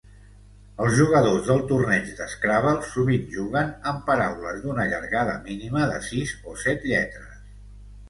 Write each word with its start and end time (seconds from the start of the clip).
Els 0.85 0.95
jugadors 0.99 1.43
del 1.49 1.61
torneig 1.71 2.09
de 2.21 2.27
Scrabble 2.31 2.89
sovint 2.95 3.29
juguen 3.37 3.71
amb 3.93 4.03
paraules 4.11 4.61
d'una 4.67 4.89
llargada 4.97 5.39
mínima 5.49 5.89
de 5.95 6.05
sis 6.11 6.37
o 6.55 6.61
set 6.67 6.93
lletres. 6.95 7.43